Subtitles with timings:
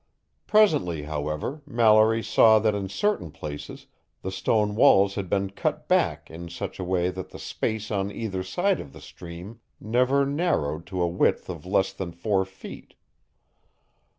[0.47, 3.85] Presently, however, Mallory saw that in certain places
[4.23, 8.11] the stone walls had been cut back in such a way that the space on
[8.11, 12.95] either side of the stream never narrowed to a width of less than four feet.